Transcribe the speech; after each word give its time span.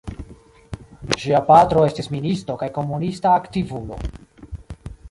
Ŝia 1.23 1.41
patro 1.49 1.83
estis 1.91 2.09
ministo 2.17 2.59
kaj 2.63 2.71
komunista 2.79 3.39
aktivulo. 3.43 4.03